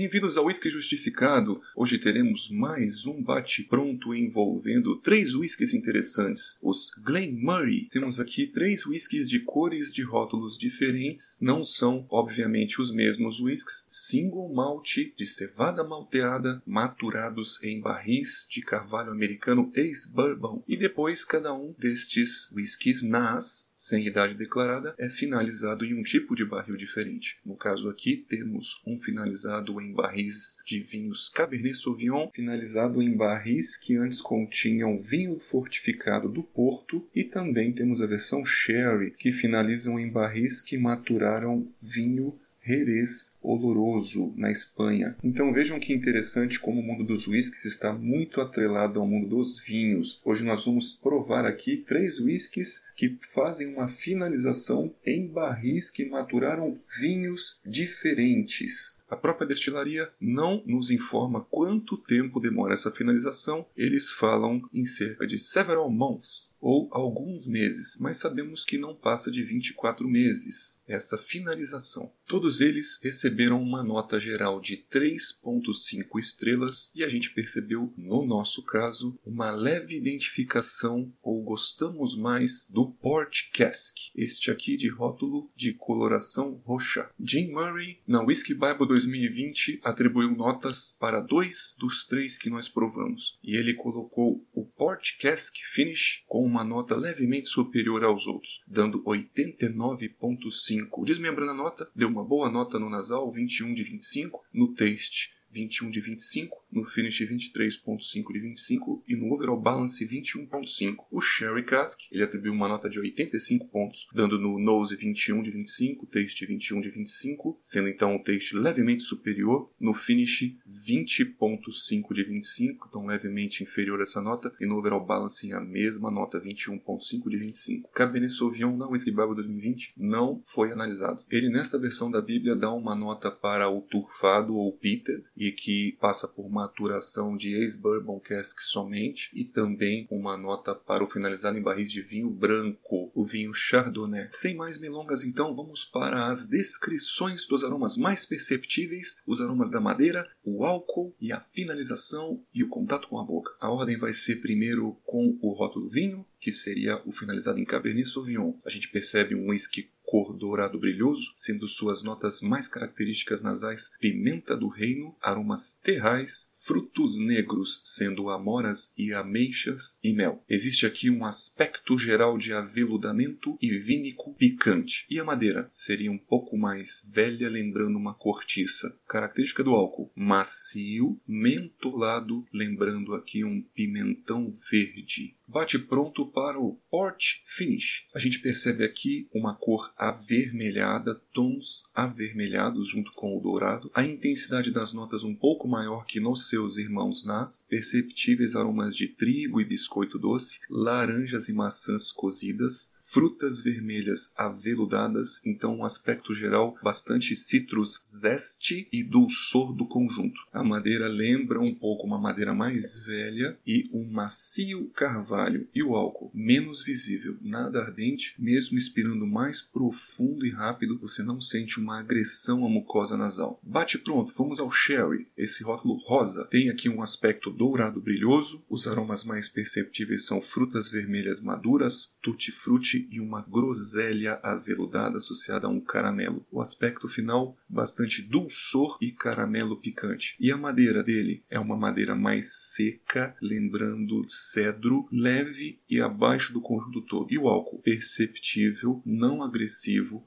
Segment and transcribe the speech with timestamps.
[0.00, 1.60] Bem-vindos ao Whisky Justificado.
[1.76, 6.56] Hoje teremos mais um bate-pronto envolvendo três whiskies interessantes.
[6.62, 7.86] Os Glen Murray.
[7.90, 11.36] Temos aqui três whiskies de cores de rótulos diferentes.
[11.38, 13.84] Não são, obviamente, os mesmos whiskies.
[13.88, 20.64] Single malt de cevada malteada, maturados em barris de carvalho americano ex-bourbon.
[20.66, 26.34] E depois, cada um destes whiskies nas, sem idade declarada, é finalizado em um tipo
[26.34, 27.38] de barril diferente.
[27.44, 33.76] No caso aqui, temos um finalizado em barris de vinhos Cabernet Sauvignon, finalizado em barris
[33.76, 40.00] que antes continham vinho fortificado do Porto, e também temos a versão Sherry, que finalizam
[40.00, 45.16] em barris que maturaram vinho Jerez oloroso na Espanha.
[45.24, 49.60] Então vejam que interessante como o mundo dos whiskies está muito atrelado ao mundo dos
[49.60, 50.20] vinhos.
[50.24, 56.78] Hoje nós vamos provar aqui três whiskies que fazem uma finalização em barris que maturaram
[57.00, 59.00] vinhos diferentes.
[59.08, 63.66] A própria destilaria não nos informa quanto tempo demora essa finalização.
[63.76, 69.30] Eles falam em cerca de several months ou alguns meses, mas sabemos que não passa
[69.30, 72.12] de 24 meses essa finalização.
[72.26, 78.62] Todos eles receberam uma nota geral de 3.5 estrelas e a gente percebeu, no nosso
[78.62, 85.74] caso, uma leve identificação ou gostamos mais do Port Cask, este aqui de rótulo de
[85.74, 87.08] coloração roxa.
[87.18, 93.38] Jim Murray, na Whiskey Bible 2020 atribuiu notas para dois dos três que nós provamos,
[93.42, 99.02] e ele colocou o Port Cask Finish com uma nota levemente superior aos outros, dando
[99.04, 101.04] 89.5.
[101.04, 105.90] Desmembrando a nota, deu uma boa nota no nasal, 21 de 25, no taste 21
[105.90, 111.06] de 25, no finish 23.5 de 25 e no overall balance 21.5.
[111.10, 115.50] O Sherry Cask, ele atribuiu uma nota de 85 pontos, dando no nose 21 de
[115.50, 122.24] 25, taste 21 de 25, sendo então o taste levemente superior, no finish 20.5 de
[122.24, 127.28] 25, então levemente inferior a essa nota, e no overall balance a mesma nota 21.5
[127.28, 127.90] de 25.
[127.92, 131.24] Cabernet Sauvignon na Whiskey Bible 2020 não foi analisado.
[131.30, 135.96] Ele nesta versão da Bíblia dá uma nota para o turfado ou peated e que
[136.00, 141.62] passa por maturação de ex-bourbon cask somente e também uma nota para o finalizado em
[141.62, 144.28] barris de vinho branco, o vinho Chardonnay.
[144.30, 149.80] Sem mais milongas, então, vamos para as descrições dos aromas mais perceptíveis, os aromas da
[149.80, 153.52] madeira, o álcool e a finalização e o contato com a boca.
[153.60, 158.08] A ordem vai ser primeiro com o rótulo vinho, que seria o finalizado em Cabernet
[158.08, 158.54] Sauvignon.
[158.64, 164.56] A gente percebe um whisky cor dourado brilhoso, sendo suas notas mais características nasais pimenta
[164.56, 170.42] do reino, aromas terrais, frutos negros, sendo amoras e ameixas e mel.
[170.48, 175.06] Existe aqui um aspecto geral de aveludamento e vínico picante.
[175.08, 178.92] E a madeira seria um pouco mais velha, lembrando uma cortiça.
[179.06, 185.36] Característica do álcool: macio, mentolado, lembrando aqui um pimentão verde.
[185.48, 188.06] Bate pronto para o port finish.
[188.14, 194.70] A gente percebe aqui uma cor avermelhada, tons avermelhados junto com o dourado, a intensidade
[194.70, 199.64] das notas um pouco maior que nos seus irmãos nas, perceptíveis aromas de trigo e
[199.64, 208.00] biscoito doce, laranjas e maçãs cozidas, frutas vermelhas aveludadas, então um aspecto geral bastante citrus
[208.06, 210.40] zeste e dulçor do conjunto.
[210.52, 215.94] A madeira lembra um pouco uma madeira mais velha e um macio carvalho e o
[215.94, 219.60] álcool menos visível, nada ardente, mesmo expirando mais
[219.90, 223.60] profundo e rápido, você não sente uma agressão à mucosa nasal.
[223.60, 225.26] Bate pronto, vamos ao sherry.
[225.36, 230.88] Esse rótulo rosa tem aqui um aspecto dourado brilhoso, os aromas mais perceptíveis são frutas
[230.88, 236.46] vermelhas maduras, tutti-frutti e uma groselha aveludada associada a um caramelo.
[236.52, 240.36] O aspecto final bastante dulçor e caramelo picante.
[240.38, 246.60] E a madeira dele é uma madeira mais seca, lembrando cedro, leve e abaixo do
[246.60, 247.26] conjunto todo.
[247.30, 249.79] E o álcool perceptível, não agressivo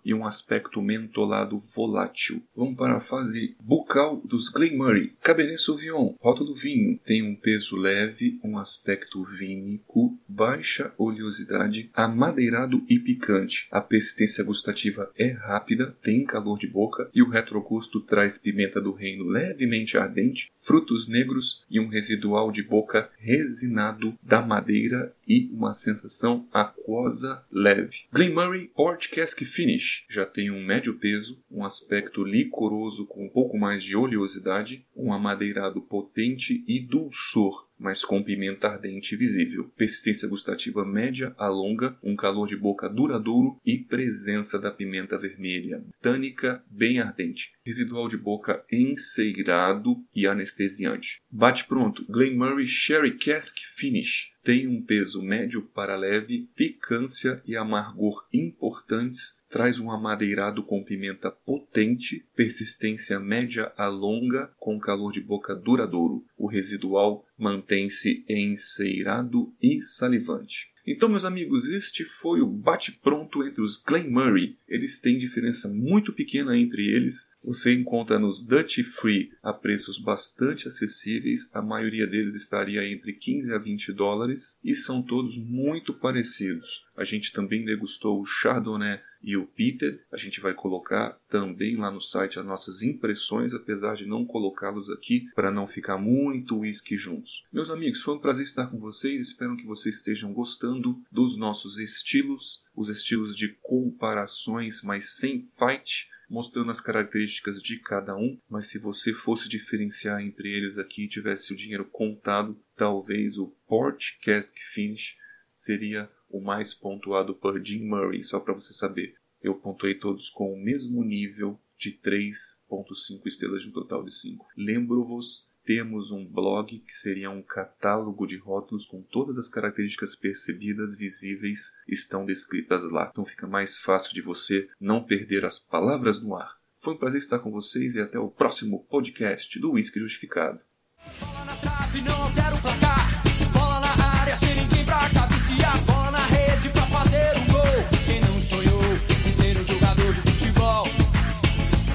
[0.03, 2.41] e um aspecto mentolado volátil.
[2.55, 5.13] Vamos para a fase bucal dos Glen Murray.
[5.21, 12.97] Cabernet Sauvignon, rótulo vinho, tem um peso leve, um aspecto vínico, baixa oleosidade, amadeirado e
[12.97, 13.67] picante.
[13.71, 18.91] A persistência gustativa é rápida, tem calor de boca e o retrogusto traz pimenta do
[18.91, 25.73] reino levemente ardente, frutos negros e um residual de boca resinado da madeira e uma
[25.73, 28.05] sensação aquosa leve.
[28.11, 33.29] Glen Murray Port Cask Finish já tem um médio peso, um aspecto licoroso com um
[33.29, 40.25] pouco mais de oleosidade, um amadeirado potente e dulçor mas com pimenta ardente visível, persistência
[40.29, 46.63] gustativa média a longa, um calor de boca duradouro e presença da pimenta vermelha, tânica
[46.71, 51.21] bem ardente, residual de boca enceirado e anestesiante.
[51.29, 54.32] Bate pronto, Glen Murray Sherry Cask Finish.
[54.43, 61.29] Tem um peso médio para leve, picância e amargor importantes traz um amadeirado com pimenta
[61.29, 66.25] potente, persistência média a longa, com calor de boca duradouro.
[66.43, 70.73] O residual mantém-se enceirado e salivante.
[70.85, 74.57] Então, meus amigos, este foi o bate-pronto entre os Glen Murray.
[74.67, 77.29] Eles têm diferença muito pequena entre eles.
[77.41, 81.49] Você encontra nos Dutch Free a preços bastante acessíveis.
[81.53, 86.83] A maioria deles estaria entre 15 a 20 dólares e são todos muito parecidos.
[86.97, 90.03] A gente também degustou o Chardonnay e o Peter.
[90.11, 94.87] A gente vai colocar também lá no site as nossas impressões, apesar de não colocá-los
[94.91, 97.43] aqui para não ficar muito whisky juntos.
[97.51, 99.19] Meus amigos, foi um prazer estar com vocês.
[99.19, 106.07] Espero que vocês estejam gostando dos nossos estilos, os estilos de comparações, mas sem fight
[106.29, 111.07] mostrando as características de cada um, mas se você fosse diferenciar entre eles aqui e
[111.07, 115.15] tivesse o dinheiro contado, talvez o Port Cask Finish
[115.51, 119.15] seria o mais pontuado por Jim Murray, só para você saber.
[119.43, 124.45] Eu pontuei todos com o mesmo nível de 3.5 estrelas de um total de 5.
[124.55, 130.95] Lembro-vos, temos um blog que seria um catálogo de rótulos com todas as características percebidas,
[130.95, 133.09] visíveis, estão descritas lá.
[133.11, 136.57] Então fica mais fácil de você não perder as palavras no ar.
[136.75, 140.61] Foi um prazer estar com vocês e até o próximo podcast do Whisky Justificado.